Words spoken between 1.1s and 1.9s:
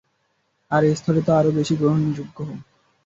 তো তা আরও বেশি